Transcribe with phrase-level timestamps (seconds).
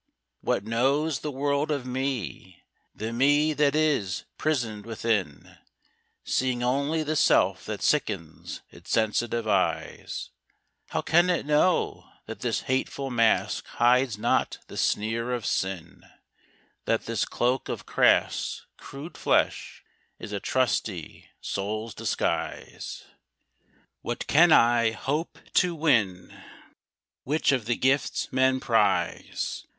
[0.41, 2.63] What knows the world of me
[2.95, 5.59] the Me that is prisoned within
[6.23, 10.31] Seeing only the self that sickens its sensitive eyes
[10.87, 16.03] How can it know that this hateful mask hides not the sneer of Sin,
[16.85, 19.83] That this cloak of crass, crude flesh,
[20.17, 23.05] is a trusty soul's disguise?
[24.01, 26.35] What can I hope to win?
[27.23, 29.67] Which of the gifts men prize?